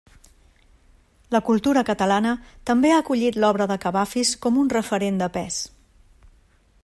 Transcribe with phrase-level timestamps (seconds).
[1.35, 2.31] La cultura catalana
[2.69, 5.61] també ha acollit l'obra de Kavafis com un referent de pes.